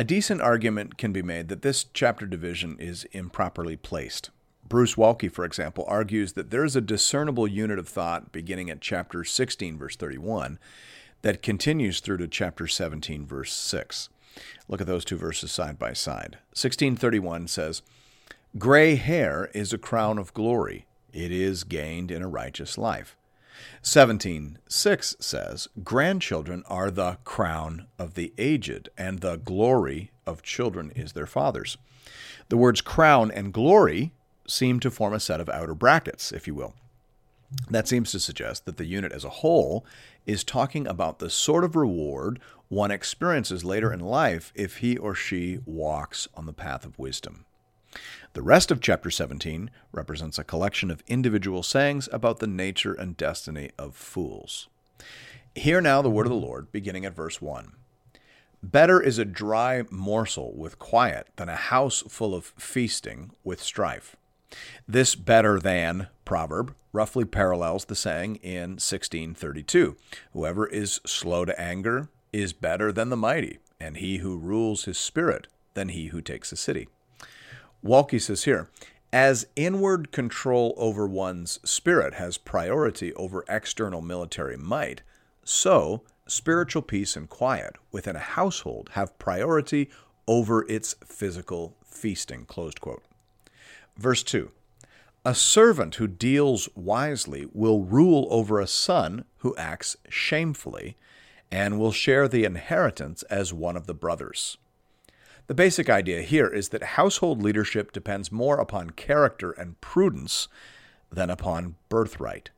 [0.00, 4.30] A decent argument can be made that this chapter division is improperly placed.
[4.68, 8.80] Bruce Waltke, for example, argues that there is a discernible unit of thought beginning at
[8.80, 10.60] chapter 16, verse 31,
[11.22, 14.08] that continues through to chapter 17, verse 6.
[14.68, 16.38] Look at those two verses side by side.
[16.50, 17.82] 1631 says,
[18.56, 20.86] Gray hair is a crown of glory.
[21.12, 23.16] It is gained in a righteous life.
[23.82, 31.12] 17:6 says, "Grandchildren are the crown of the aged, and the glory of children is
[31.12, 31.76] their fathers."
[32.48, 34.12] The words crown and glory
[34.46, 36.74] seem to form a set of outer brackets, if you will.
[37.70, 39.84] That seems to suggest that the unit as a whole
[40.26, 45.14] is talking about the sort of reward one experiences later in life if he or
[45.14, 47.46] she walks on the path of wisdom.
[48.34, 53.16] The rest of chapter 17 represents a collection of individual sayings about the nature and
[53.16, 54.68] destiny of fools.
[55.54, 57.72] Hear now the word of the Lord, beginning at verse 1.
[58.62, 64.16] Better is a dry morsel with quiet than a house full of feasting with strife.
[64.86, 69.96] This better than proverb roughly parallels the saying in 1632
[70.32, 74.98] Whoever is slow to anger is better than the mighty, and he who rules his
[74.98, 76.88] spirit than he who takes a city.
[77.84, 78.68] Waltke says here,
[79.12, 85.02] as inward control over one's spirit has priority over external military might,
[85.44, 89.88] so spiritual peace and quiet within a household have priority
[90.26, 92.44] over its physical feasting.
[92.44, 93.02] Closed quote.
[93.96, 94.50] Verse 2
[95.24, 100.96] A servant who deals wisely will rule over a son who acts shamefully
[101.50, 104.58] and will share the inheritance as one of the brothers.
[105.48, 110.46] The basic idea here is that household leadership depends more upon character and prudence
[111.10, 112.50] than upon birthright.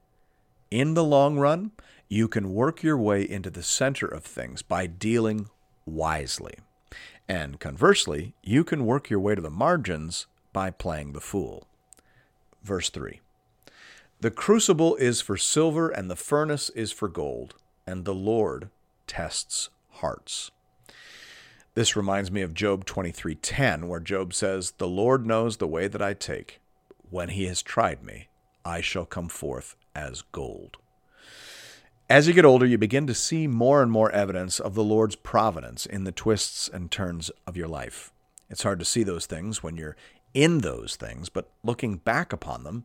[0.73, 1.71] In the long run,
[2.09, 5.49] you can work your way into the center of things by dealing
[5.87, 6.55] wisely.
[7.29, 11.69] And conversely, you can work your way to the margins by playing the fool.
[12.65, 13.21] Verse 3
[14.21, 17.55] The crucible is for silver, and the furnace is for gold,
[17.87, 18.69] and the Lord
[19.07, 20.51] tests hearts.
[21.75, 26.03] This reminds me of Job 23:10 where Job says, "The Lord knows the way that
[26.03, 26.61] I take.
[27.09, 28.29] When he has tried me,
[28.65, 30.79] I shall come forth as gold."
[32.09, 35.15] As you get older, you begin to see more and more evidence of the Lord's
[35.15, 38.13] providence in the twists and turns of your life.
[38.49, 39.97] It's hard to see those things when you're
[40.35, 42.85] in those things, but looking back upon them,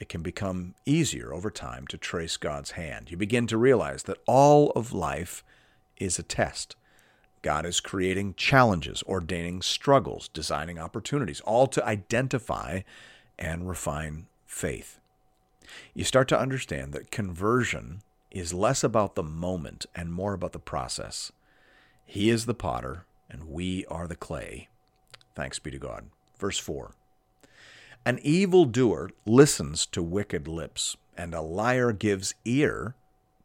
[0.00, 3.10] it can become easier over time to trace God's hand.
[3.10, 5.44] You begin to realize that all of life
[5.98, 6.74] is a test.
[7.44, 12.80] God is creating challenges, ordaining struggles, designing opportunities, all to identify
[13.38, 14.98] and refine faith.
[15.92, 18.00] You start to understand that conversion
[18.30, 21.32] is less about the moment and more about the process.
[22.06, 24.70] He is the potter, and we are the clay.
[25.34, 26.06] Thanks be to God.
[26.38, 26.94] Verse 4
[28.06, 32.94] An evildoer listens to wicked lips, and a liar gives ear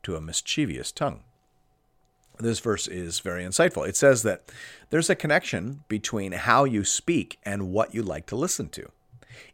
[0.04, 1.24] to a mischievous tongue
[2.40, 3.88] this verse is very insightful.
[3.88, 4.52] It says that
[4.90, 8.90] there's a connection between how you speak and what you like to listen to.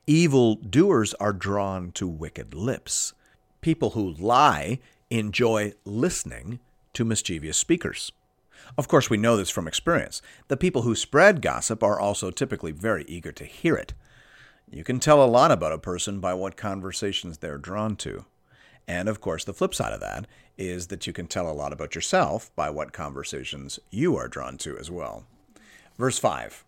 [0.07, 3.13] Evil doers are drawn to wicked lips.
[3.62, 4.79] People who lie
[5.09, 6.59] enjoy listening
[6.94, 8.12] to mischievous speakers.
[8.78, 10.22] Of course, we know this from experience.
[10.47, 13.94] The people who spread gossip are also typically very eager to hear it.
[14.69, 18.25] You can tell a lot about a person by what conversations they're drawn to.
[18.88, 20.28] And of course, the flip side of that
[20.58, 24.57] is that you can tell a lot about yourself by what conversations you are drawn
[24.60, 25.25] to as well.
[25.98, 26.63] Verse 5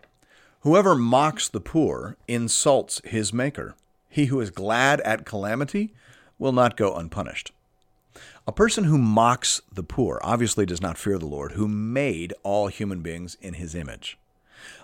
[0.62, 3.76] Whoever mocks the poor insults his maker.
[4.10, 5.94] He who is glad at calamity
[6.40, 7.52] will not go unpunished.
[8.48, 12.68] A person who mocks the poor obviously does not fear the Lord, who made all
[12.68, 14.18] human beings in his image.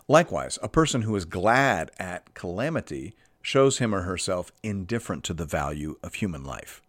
[0.08, 5.46] Likewise, a person who is glad at calamity shows him or herself indifferent to the
[5.46, 6.82] value of human life.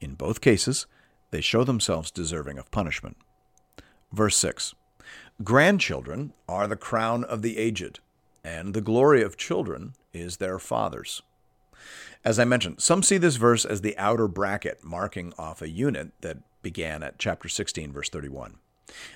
[0.00, 0.86] In both cases,
[1.32, 3.16] they show themselves deserving of punishment.
[4.12, 4.74] Verse 6
[5.42, 7.98] Grandchildren are the crown of the aged,
[8.44, 11.22] and the glory of children is their fathers.
[12.24, 16.12] As I mentioned, some see this verse as the outer bracket marking off a unit
[16.20, 18.58] that began at chapter 16, verse 31.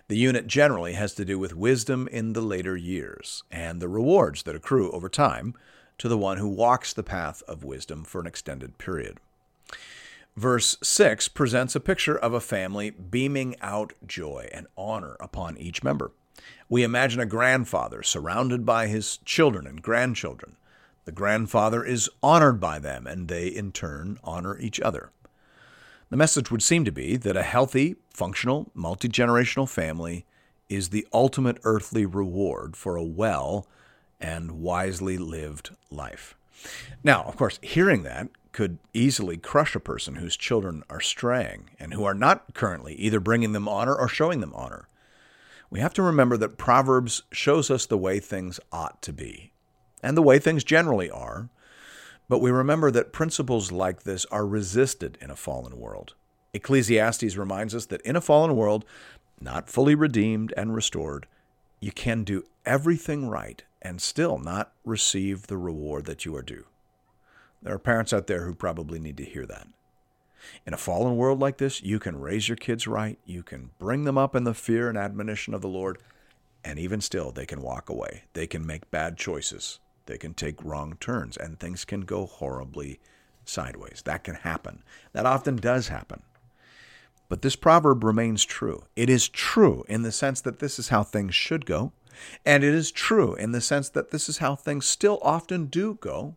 [0.08, 4.42] The unit generally has to do with wisdom in the later years and the rewards
[4.44, 5.54] that accrue over time
[5.98, 9.18] to the one who walks the path of wisdom for an extended period.
[10.36, 15.82] Verse 6 presents a picture of a family beaming out joy and honor upon each
[15.82, 16.12] member.
[16.68, 20.56] We imagine a grandfather surrounded by his children and grandchildren.
[21.06, 25.10] The grandfather is honored by them, and they in turn honor each other.
[26.10, 30.26] The message would seem to be that a healthy, functional, multi generational family
[30.68, 33.66] is the ultimate earthly reward for a well
[34.20, 36.36] and wisely lived life.
[37.02, 41.92] Now, of course, hearing that could easily crush a person whose children are straying and
[41.92, 44.88] who are not currently either bringing them honor or showing them honor.
[45.68, 49.52] We have to remember that Proverbs shows us the way things ought to be
[50.02, 51.50] and the way things generally are,
[52.28, 56.14] but we remember that principles like this are resisted in a fallen world.
[56.54, 58.84] Ecclesiastes reminds us that in a fallen world,
[59.40, 61.26] not fully redeemed and restored,
[61.80, 66.64] you can do everything right and still not receive the reward that you are due.
[67.62, 69.68] There are parents out there who probably need to hear that.
[70.66, 74.02] In a fallen world like this, you can raise your kids right, you can bring
[74.02, 75.98] them up in the fear and admonition of the Lord,
[76.64, 78.24] and even still, they can walk away.
[78.32, 79.78] They can make bad choices.
[80.06, 82.98] They can take wrong turns, and things can go horribly
[83.44, 84.02] sideways.
[84.04, 84.82] That can happen.
[85.12, 86.22] That often does happen.
[87.28, 88.84] But this proverb remains true.
[88.96, 91.92] It is true in the sense that this is how things should go,
[92.44, 95.98] and it is true in the sense that this is how things still often do
[96.00, 96.34] go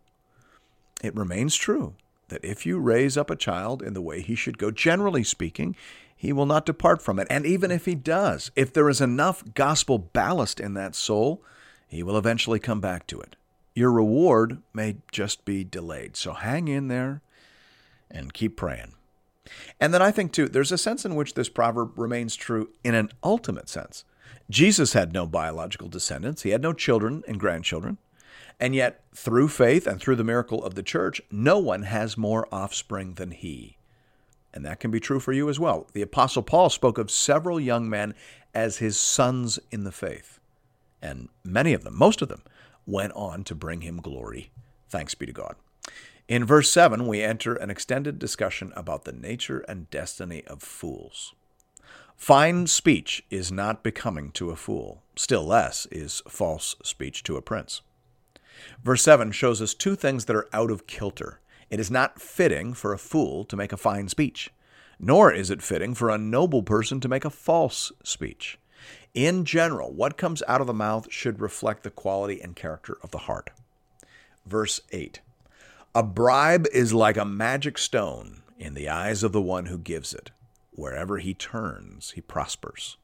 [1.02, 1.96] it remains true
[2.30, 5.76] that if you raise up a child in the way he should go, generally speaking,
[6.16, 7.28] he will not depart from it.
[7.30, 11.44] And even if he does, if there is enough gospel ballast in that soul,
[11.88, 13.36] he will eventually come back to it.
[13.74, 16.16] Your reward may just be delayed.
[16.16, 17.22] So hang in there
[18.10, 18.94] and keep praying.
[19.80, 22.94] And then I think, too, there's a sense in which this proverb remains true in
[22.94, 24.04] an ultimate sense.
[24.50, 27.98] Jesus had no biological descendants, he had no children and grandchildren.
[28.60, 32.48] And yet, through faith and through the miracle of the church, no one has more
[32.52, 33.78] offspring than he.
[34.54, 35.88] And that can be true for you as well.
[35.94, 38.16] The Apostle Paul spoke of several young men
[38.54, 40.40] as his sons in the faith.
[41.02, 42.44] And many of them, most of them,
[42.86, 44.52] went on to bring him glory.
[44.90, 45.56] Thanks be to God.
[46.28, 51.34] In verse 7, we enter an extended discussion about the nature and destiny of fools.
[52.20, 57.42] Fine speech is not becoming to a fool, still less is false speech to a
[57.42, 57.82] prince.
[58.84, 61.40] Verse 7 shows us two things that are out of kilter.
[61.70, 64.52] It is not fitting for a fool to make a fine speech,
[65.00, 68.60] nor is it fitting for a noble person to make a false speech.
[69.14, 73.12] In general, what comes out of the mouth should reflect the quality and character of
[73.12, 73.50] the heart.
[74.46, 75.22] Verse 8
[75.96, 80.14] A bribe is like a magic stone in the eyes of the one who gives
[80.14, 80.32] it.
[80.80, 82.96] Wherever he turns, he prospers.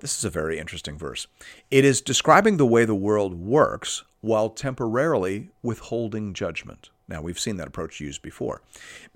[0.00, 1.28] This is a very interesting verse.
[1.70, 6.90] It is describing the way the world works while temporarily withholding judgment.
[7.06, 8.60] Now, we've seen that approach used before.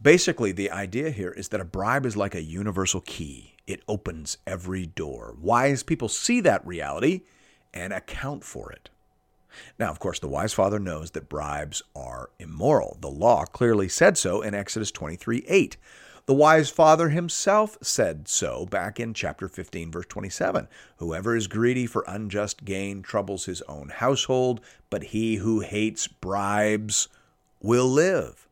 [0.01, 4.39] Basically, the idea here is that a bribe is like a universal key, it opens
[4.47, 5.35] every door.
[5.41, 7.23] Wise people see that reality
[7.75, 8.89] and account for it.
[9.81, 12.99] Now, of course, the wise father knows that bribes are immoral.
[13.01, 15.77] The law clearly said so in Exodus 23 8.
[16.31, 20.69] The wise father himself said so back in chapter 15, verse 27.
[20.99, 24.61] Whoever is greedy for unjust gain troubles his own household,
[24.91, 27.09] but he who hates bribes
[27.61, 28.47] will live.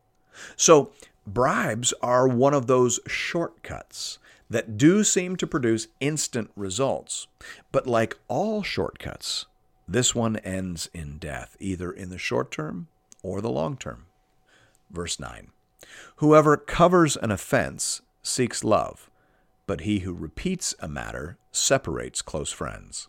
[0.57, 0.91] So,
[1.25, 4.19] bribes are one of those shortcuts
[4.49, 7.27] that do seem to produce instant results.
[7.71, 9.45] But like all shortcuts,
[9.87, 12.89] this one ends in death, either in the short term
[13.23, 14.07] or the long term.
[14.91, 15.51] Verse 9.
[16.17, 19.09] Whoever covers an offense seeks love,
[19.67, 23.07] but he who repeats a matter separates close friends.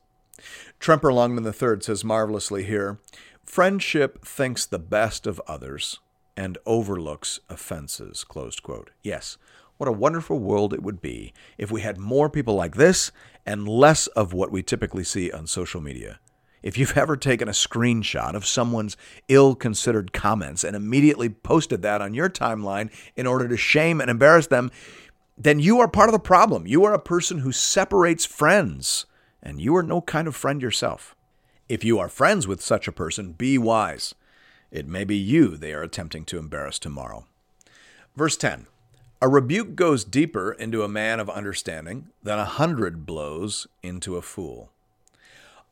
[0.78, 2.98] Tremper Longman III says marvelously here
[3.44, 5.98] Friendship thinks the best of others
[6.36, 8.22] and overlooks offenses.
[8.24, 8.90] Closed quote.
[9.02, 9.36] Yes,
[9.76, 13.10] what a wonderful world it would be if we had more people like this
[13.44, 16.20] and less of what we typically see on social media.
[16.62, 18.96] If you've ever taken a screenshot of someone's
[19.28, 24.10] ill considered comments and immediately posted that on your timeline in order to shame and
[24.10, 24.70] embarrass them,
[25.38, 26.66] then you are part of the problem.
[26.66, 29.06] You are a person who separates friends,
[29.42, 31.16] and you are no kind of friend yourself.
[31.66, 34.14] If you are friends with such a person, be wise.
[34.70, 37.24] It may be you they are attempting to embarrass tomorrow.
[38.14, 38.66] Verse 10
[39.22, 44.22] A rebuke goes deeper into a man of understanding than a hundred blows into a
[44.22, 44.70] fool.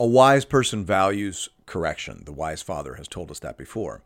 [0.01, 2.23] A wise person values correction.
[2.25, 4.01] The wise father has told us that before.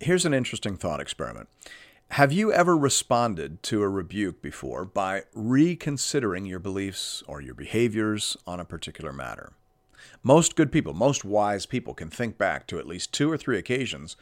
[0.00, 1.50] Here's an interesting thought experiment.
[2.12, 8.34] Have you ever responded to a rebuke before by reconsidering your beliefs or your behaviors
[8.46, 9.52] on a particular matter?
[10.22, 13.58] Most good people, most wise people can think back to at least two or three
[13.58, 14.16] occasions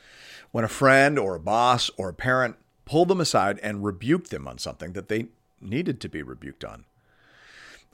[0.50, 4.48] when a friend or a boss or a parent pulled them aside and rebuked them
[4.48, 5.28] on something that they
[5.60, 6.86] needed to be rebuked on.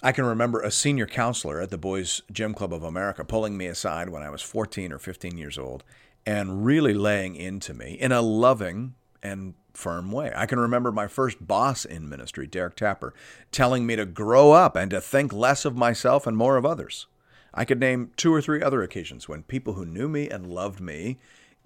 [0.03, 3.67] I can remember a senior counselor at the Boys Gym Club of America pulling me
[3.67, 5.85] aside when I was 14 or 15 years old
[6.26, 10.33] and really laying into me in a loving and firm way.
[10.37, 13.15] I can remember my first boss in ministry, Derek Tapper,
[13.50, 17.07] telling me to grow up and to think less of myself and more of others.
[17.55, 20.79] I could name two or three other occasions when people who knew me and loved
[20.79, 21.19] me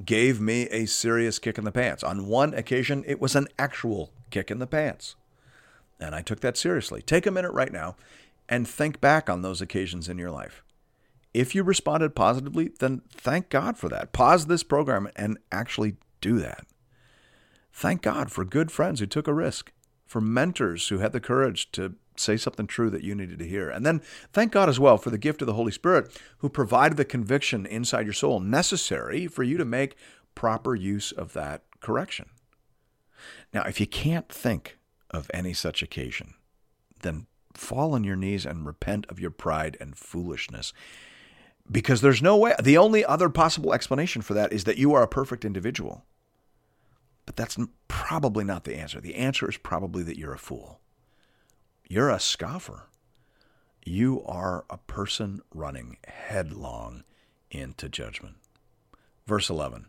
[0.04, 2.04] gave me a serious kick in the pants.
[2.04, 5.16] On one occasion, it was an actual kick in the pants.
[6.00, 7.02] And I took that seriously.
[7.02, 7.97] Take a minute right now
[8.49, 10.64] and think back on those occasions in your life.
[11.33, 14.12] If you responded positively, then thank God for that.
[14.12, 16.66] Pause this program and actually do that.
[17.73, 19.73] Thank God for good friends who took a risk,
[20.07, 23.71] for mentors who had the courage to say something true that you needed to hear.
[23.71, 24.00] And then
[24.33, 27.64] thank God as well for the gift of the Holy Spirit who provided the conviction
[27.64, 29.97] inside your soul necessary for you to make
[30.35, 32.28] proper use of that correction.
[33.54, 34.78] Now, if you can't think
[35.10, 36.34] of any such occasion,
[37.02, 40.72] then fall on your knees and repent of your pride and foolishness.
[41.70, 45.02] Because there's no way, the only other possible explanation for that is that you are
[45.02, 46.04] a perfect individual.
[47.26, 49.00] But that's probably not the answer.
[49.00, 50.80] The answer is probably that you're a fool.
[51.88, 52.88] You're a scoffer.
[53.84, 57.04] You are a person running headlong
[57.50, 58.36] into judgment.
[59.26, 59.86] Verse 11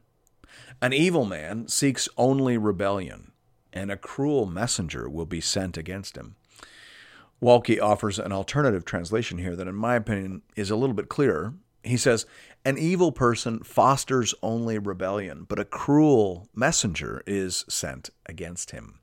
[0.82, 3.31] An evil man seeks only rebellion,
[3.74, 6.36] and a cruel messenger will be sent against him.
[7.42, 11.56] Waltke offers an alternative translation here that, in my opinion, is a little bit clearer.
[11.84, 12.28] He says,
[12.64, 19.00] An evil person fosters only rebellion, but a cruel messenger is sent against him.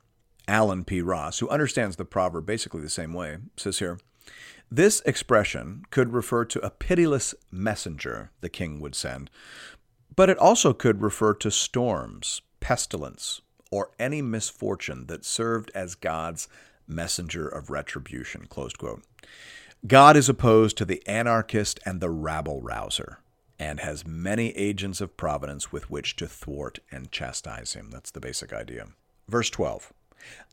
[0.46, 1.02] Allen P.
[1.02, 3.98] Ross, who understands the proverb basically the same way, says here,
[4.70, 9.30] This expression could refer to a pitiless messenger the king would send,
[10.14, 16.48] but it also could refer to storms, pestilence, or any misfortune that served as God's
[16.86, 18.46] messenger of retribution.
[18.46, 19.02] Closed quote.
[19.86, 23.20] God is opposed to the anarchist and the rabble rouser
[23.58, 27.90] and has many agents of providence with which to thwart and chastise him.
[27.90, 28.88] That's the basic idea.
[29.28, 29.92] Verse 12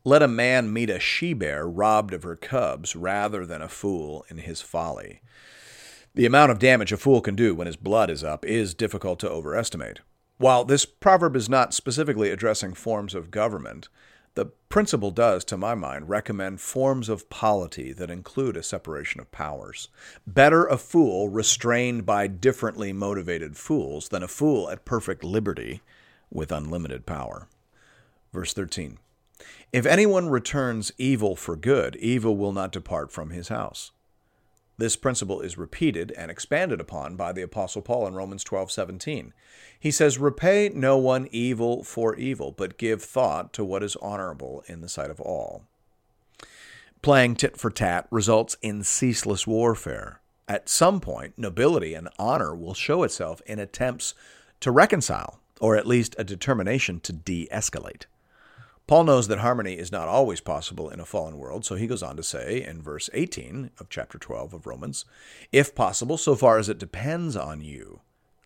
[0.03, 4.25] Let a man meet a she bear robbed of her cubs rather than a fool
[4.29, 5.21] in his folly.
[6.13, 9.19] The amount of damage a fool can do when his blood is up is difficult
[9.19, 9.99] to overestimate.
[10.37, 13.87] While this proverb is not specifically addressing forms of government,
[14.33, 19.31] the principle does, to my mind, recommend forms of polity that include a separation of
[19.31, 19.87] powers.
[20.27, 25.81] Better a fool restrained by differently motivated fools than a fool at perfect liberty
[26.29, 27.47] with unlimited power.
[28.33, 28.97] Verse 13
[29.71, 33.91] If anyone returns evil for good, evil will not depart from his house.
[34.77, 39.33] This principle is repeated and expanded upon by the Apostle Paul in Romans 12 17.
[39.79, 44.63] He says, Repay no one evil for evil, but give thought to what is honorable
[44.67, 45.63] in the sight of all.
[47.01, 50.21] Playing tit for tat results in ceaseless warfare.
[50.47, 54.13] At some point, nobility and honor will show itself in attempts
[54.59, 58.05] to reconcile, or at least a determination to de escalate.
[58.87, 62.03] Paul knows that harmony is not always possible in a fallen world, so he goes
[62.03, 65.05] on to say in verse 18 of chapter 12 of Romans
[65.51, 68.01] If possible, so far as it depends on you,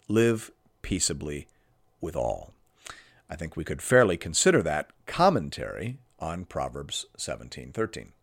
[0.08, 1.48] live peaceably
[2.00, 2.54] with all.
[3.30, 8.14] I think we could fairly consider that commentary on Proverbs 17:13.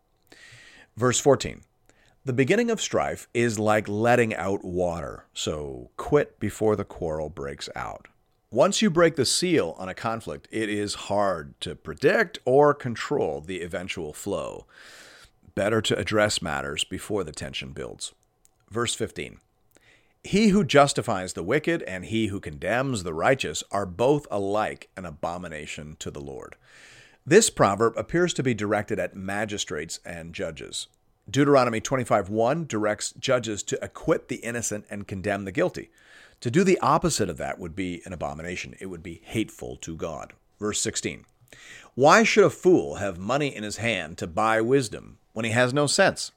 [0.97, 1.63] Verse 14.
[2.25, 7.69] The beginning of strife is like letting out water, so quit before the quarrel breaks
[7.77, 8.09] out.
[8.57, 13.43] Once you break the seal on a conflict, it is hard to predict or control
[13.43, 14.65] the eventual flow.
[15.55, 18.15] Better to address matters before the tension builds.
[18.71, 19.41] Verse 15
[20.25, 25.05] He who justifies the wicked and he who condemns the righteous are both alike an
[25.05, 26.57] abomination to the Lord.
[27.27, 30.87] This proverb appears to be directed at magistrates and judges.
[31.29, 35.91] Deuteronomy 25:1 directs judges to acquit the innocent and condemn the guilty.
[36.41, 38.75] To do the opposite of that would be an abomination.
[38.81, 40.33] It would be hateful to God.
[40.59, 41.25] Verse 16
[41.95, 45.73] Why should a fool have money in his hand to buy wisdom when he has
[45.73, 46.33] no sense?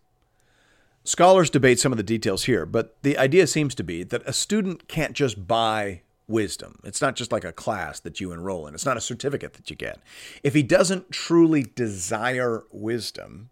[1.03, 4.34] Scholars debate some of the details here, but the idea seems to be that a
[4.34, 6.79] student can't just buy wisdom.
[6.84, 9.70] It's not just like a class that you enroll in, it's not a certificate that
[9.70, 10.00] you get.
[10.44, 13.50] If he doesn't truly desire wisdom,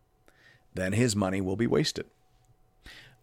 [0.75, 2.05] then his money will be wasted.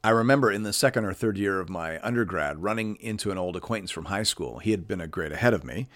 [0.04, 3.56] I remember in the second or third year of my undergrad running into an old
[3.56, 4.58] acquaintance from high school.
[4.58, 5.88] He had been a grade ahead of me.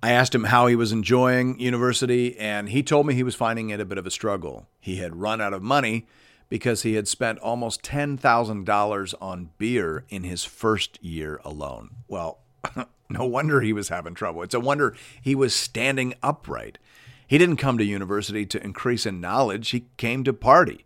[0.00, 3.70] I asked him how he was enjoying university, and he told me he was finding
[3.70, 4.68] it a bit of a struggle.
[4.78, 6.06] He had run out of money
[6.48, 11.90] because he had spent almost $10,000 on beer in his first year alone.
[12.06, 12.38] Well,
[13.08, 14.44] no wonder he was having trouble.
[14.44, 16.78] It's a wonder he was standing upright.
[17.26, 20.84] He didn't come to university to increase in knowledge, he came to party.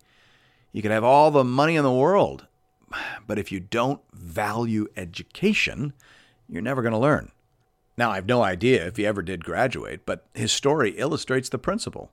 [0.73, 2.47] You could have all the money in the world,
[3.27, 5.93] but if you don't value education,
[6.49, 7.31] you're never going to learn.
[7.97, 11.59] Now, I have no idea if he ever did graduate, but his story illustrates the
[11.59, 12.11] principle.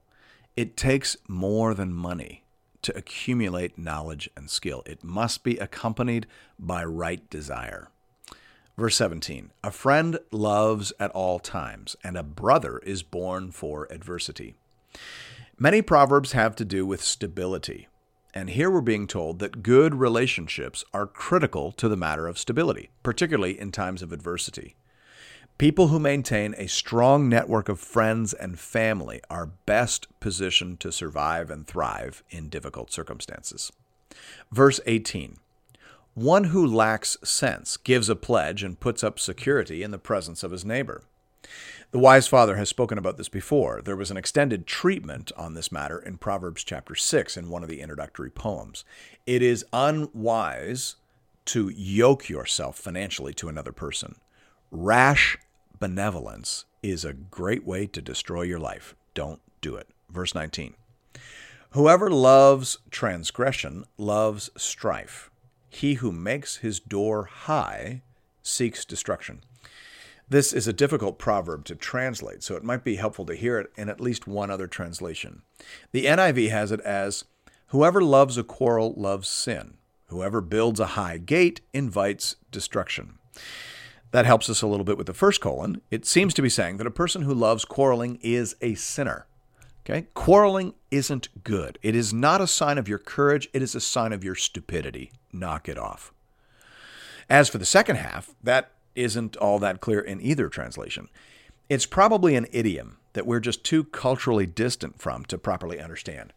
[0.55, 2.43] It takes more than money
[2.81, 7.89] to accumulate knowledge and skill, it must be accompanied by right desire.
[8.77, 14.55] Verse 17 A friend loves at all times, and a brother is born for adversity.
[15.59, 17.87] Many proverbs have to do with stability,
[18.33, 22.89] and here we're being told that good relationships are critical to the matter of stability,
[23.03, 24.75] particularly in times of adversity.
[25.57, 31.51] People who maintain a strong network of friends and family are best positioned to survive
[31.51, 33.71] and thrive in difficult circumstances.
[34.51, 35.37] Verse 18
[36.15, 40.51] One who lacks sense gives a pledge and puts up security in the presence of
[40.51, 41.03] his neighbor.
[41.91, 43.81] The wise father has spoken about this before.
[43.81, 47.69] There was an extended treatment on this matter in Proverbs chapter 6 in one of
[47.69, 48.85] the introductory poems.
[49.25, 50.95] It is unwise
[51.45, 54.15] to yoke yourself financially to another person.
[54.71, 55.37] Rash
[55.79, 58.95] benevolence is a great way to destroy your life.
[59.13, 59.89] Don't do it.
[60.09, 60.75] Verse 19
[61.71, 65.29] Whoever loves transgression loves strife.
[65.69, 68.01] He who makes his door high
[68.43, 69.41] seeks destruction.
[70.31, 73.69] This is a difficult proverb to translate, so it might be helpful to hear it
[73.75, 75.41] in at least one other translation.
[75.91, 77.25] The NIV has it as
[77.67, 79.73] Whoever loves a quarrel loves sin.
[80.05, 83.17] Whoever builds a high gate invites destruction.
[84.11, 85.81] That helps us a little bit with the first colon.
[85.91, 89.27] It seems to be saying that a person who loves quarreling is a sinner.
[89.81, 90.07] Okay?
[90.13, 91.77] Quarreling isn't good.
[91.81, 95.11] It is not a sign of your courage, it is a sign of your stupidity.
[95.33, 96.13] Knock it off.
[97.29, 101.09] As for the second half, that isn't all that clear in either translation.
[101.69, 106.33] It's probably an idiom that we're just too culturally distant from to properly understand.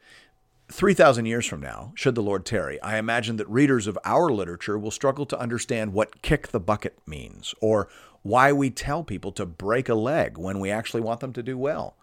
[0.71, 4.79] 3,000 years from now, should the Lord tarry, I imagine that readers of our literature
[4.79, 7.89] will struggle to understand what kick the bucket means, or
[8.23, 11.59] why we tell people to break a leg when we actually want them to do
[11.59, 11.97] well.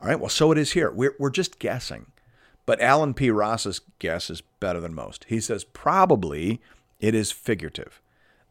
[0.00, 0.90] All right, well, so it is here.
[0.90, 2.06] We're, we're just guessing.
[2.64, 3.30] But Allen P.
[3.30, 5.24] Ross's guess is better than most.
[5.28, 6.60] He says probably
[7.00, 8.00] it is figurative.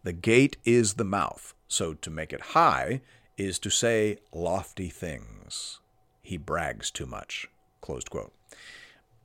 [0.06, 3.02] The gate is the mouth, so to make it high
[3.40, 5.80] is to say lofty things.
[6.22, 7.48] He brags too much.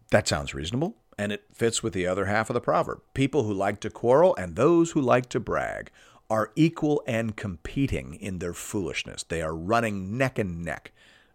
[0.09, 3.03] That sounds reasonable, and it fits with the other half of the proverb.
[3.12, 5.90] People who like to quarrel and those who like to brag
[6.31, 9.23] are equal and competing in their foolishness.
[9.23, 10.93] They are running neck and neck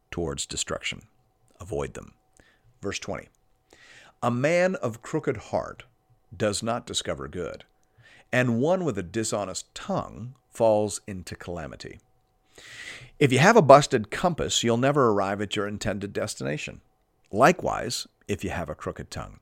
[0.10, 1.04] towards destruction.
[1.60, 2.16] Avoid them.
[2.82, 3.28] Verse 20
[4.24, 5.84] A man of crooked heart
[6.36, 7.64] does not discover good,
[8.36, 12.02] and one with a dishonest tongue falls into calamity.
[13.18, 16.82] If you have a busted compass, you'll never arrive at your intended destination.
[17.32, 19.40] Likewise, if you have a crooked tongue.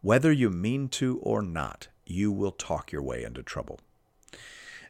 [0.00, 3.78] Whether you mean to or not, you will talk your way into trouble.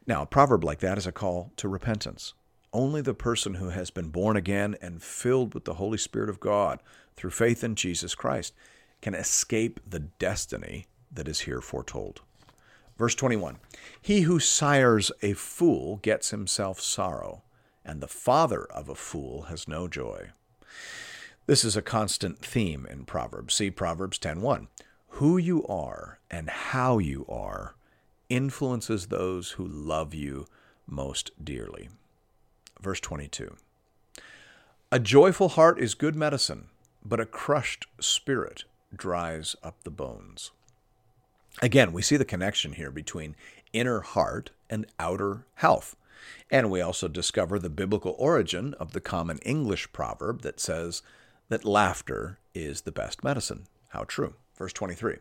[0.07, 2.33] Now, a proverb like that is a call to repentance.
[2.73, 6.41] Only the person who has been born again and filled with the Holy Spirit of
[6.41, 6.81] God
[7.15, 8.55] through faith in Jesus Christ
[9.03, 12.23] can escape the destiny that is here foretold.
[12.97, 13.59] Verse 21
[14.01, 17.43] He who sires a fool gets himself sorrow,
[17.85, 20.31] and the father of a fool has no joy.
[21.47, 23.55] This is a constant theme in Proverbs.
[23.55, 24.69] See Proverbs 10:1.
[25.19, 27.75] Who you are and how you are
[28.29, 30.47] influences those who love you
[30.87, 31.89] most dearly.
[32.81, 33.57] Verse 22.
[34.91, 36.69] A joyful heart is good medicine,
[37.05, 40.51] but a crushed spirit dries up the bones.
[41.62, 43.37] Again, we see the connection here between
[43.73, 45.97] inner heart and outer health.
[46.51, 51.03] And we also discover the biblical origin of the common English proverb that says,
[51.49, 53.67] that laughter is the best medicine.
[53.88, 54.35] How true.
[54.57, 55.17] Verse 23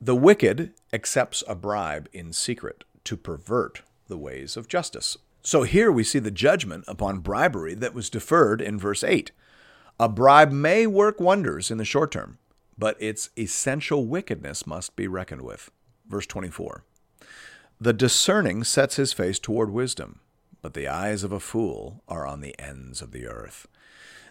[0.00, 5.18] The wicked accepts a bribe in secret to pervert the ways of justice.
[5.42, 9.32] So here we see the judgment upon bribery that was deferred in verse 8.
[9.98, 12.38] A bribe may work wonders in the short term,
[12.76, 15.70] but its essential wickedness must be reckoned with.
[16.08, 16.84] Verse 24
[17.80, 20.20] The discerning sets his face toward wisdom,
[20.60, 23.66] but the eyes of a fool are on the ends of the earth.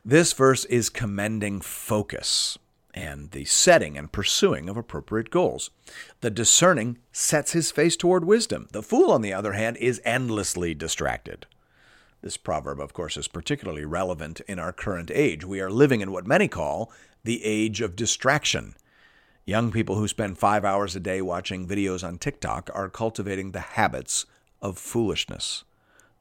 [0.03, 2.57] This verse is commending focus
[2.93, 5.69] and the setting and pursuing of appropriate goals.
[6.21, 8.67] The discerning sets his face toward wisdom.
[8.71, 11.45] The fool, on the other hand, is endlessly distracted.
[12.21, 15.43] This proverb, of course, is particularly relevant in our current age.
[15.43, 16.91] We are living in what many call
[17.23, 18.75] the age of distraction.
[19.45, 23.59] Young people who spend five hours a day watching videos on TikTok are cultivating the
[23.59, 24.27] habits
[24.61, 25.63] of foolishness.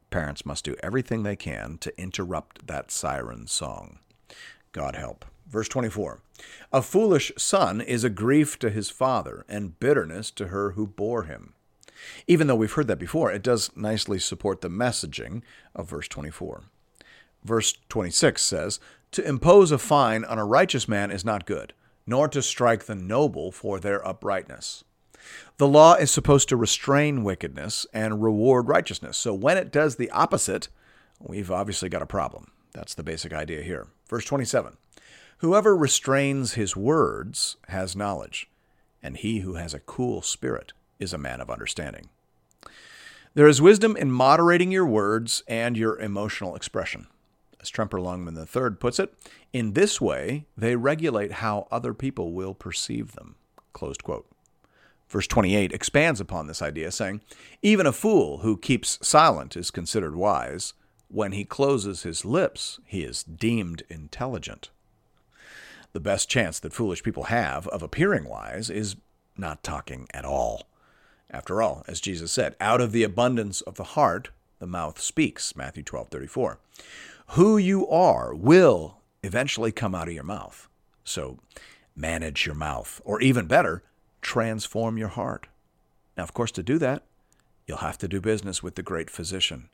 [0.09, 3.99] Parents must do everything they can to interrupt that siren song.
[4.73, 5.27] God help.
[5.47, 6.21] Verse 24
[6.73, 11.25] A foolish son is a grief to his father, and bitterness to her who bore
[11.25, 11.55] him.
[12.27, 15.43] Even though we've heard that before, it does nicely support the messaging
[15.75, 16.63] of verse 24.
[17.45, 18.81] Verse 26 says,
[19.13, 21.73] To impose a fine on a righteous man is not good,
[22.07, 24.85] nor to strike the noble for their uprightness.
[25.59, 29.17] The law is supposed to restrain wickedness and reward righteousness.
[29.17, 30.69] So when it does the opposite,
[31.19, 32.53] we've obviously got a problem.
[32.73, 33.89] That's the basic idea here.
[34.09, 34.77] Verse 27
[35.39, 38.51] Whoever restrains his words has knowledge,
[39.03, 42.09] and he who has a cool spirit is a man of understanding.
[43.35, 47.07] There is wisdom in moderating your words and your emotional expression.
[47.61, 49.15] As Tremper Longman III puts it,
[49.53, 53.37] in this way they regulate how other people will perceive them.
[53.73, 54.27] Closed quote.
[55.09, 57.21] Verse 28 expands upon this idea, saying,
[57.63, 60.75] Even a fool who keeps silent is considered wise.
[61.09, 64.71] When he closes his lips, he is deemed intelligent.
[65.93, 68.95] The best chance that foolish people have of appearing wise is
[69.37, 70.69] not talking at all.
[71.31, 75.55] After all, as Jesus said, out of the abundance of the heart, the mouth speaks.
[75.55, 76.59] Matthew 12 34.
[77.29, 80.69] Who you are will eventually come out of your mouth.
[81.05, 81.39] So
[81.95, 83.83] manage your mouth, or even better,
[84.23, 85.47] transform your heart.
[86.17, 87.05] Now, of course, to do that,
[87.67, 89.69] you'll have to do business with the great physician.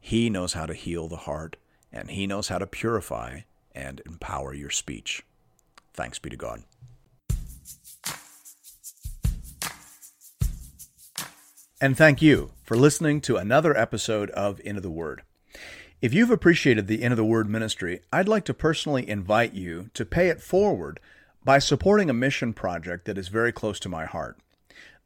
[0.00, 1.56] He knows how to heal the heart,
[1.92, 3.40] and he knows how to purify
[3.74, 5.22] and empower your speech.
[5.92, 6.62] Thanks be to God.
[11.80, 15.22] And thank you for listening to another episode of Into the Word.
[16.02, 20.04] If you've appreciated the Into the Word ministry, I'd like to personally invite you to
[20.04, 20.98] pay it forward
[21.44, 24.40] by supporting a mission project that is very close to my heart.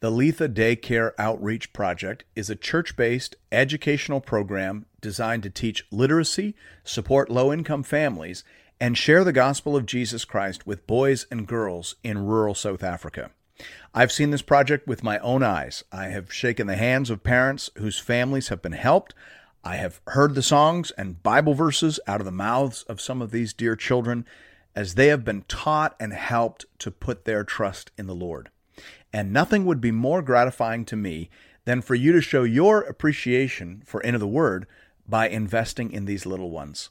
[0.00, 6.54] The Letha Daycare Outreach Project is a church based educational program designed to teach literacy,
[6.84, 8.44] support low income families,
[8.80, 13.30] and share the gospel of Jesus Christ with boys and girls in rural South Africa.
[13.94, 15.84] I've seen this project with my own eyes.
[15.92, 19.14] I have shaken the hands of parents whose families have been helped.
[19.64, 23.30] I have heard the songs and Bible verses out of the mouths of some of
[23.30, 24.26] these dear children
[24.74, 28.50] as they have been taught and helped to put their trust in the Lord.
[29.12, 31.28] And nothing would be more gratifying to me
[31.64, 34.66] than for you to show your appreciation for Into the Word
[35.06, 36.90] by investing in these little ones.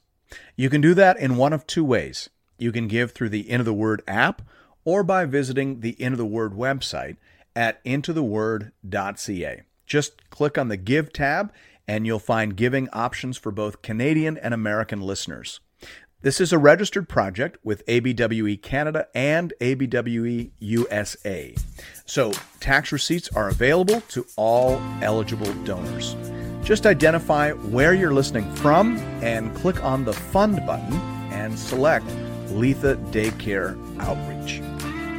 [0.55, 2.29] You can do that in one of two ways.
[2.57, 4.41] You can give through the Into the Word app
[4.83, 7.17] or by visiting the Into the Word website
[7.55, 9.61] at intotheword.ca.
[9.85, 11.51] Just click on the Give tab
[11.87, 15.59] and you'll find giving options for both Canadian and American listeners.
[16.21, 21.55] This is a registered project with ABWE Canada and ABWE USA.
[22.05, 26.15] So, tax receipts are available to all eligible donors.
[26.63, 30.93] Just identify where you're listening from and click on the Fund button
[31.31, 32.05] and select
[32.51, 34.61] Letha Daycare Outreach.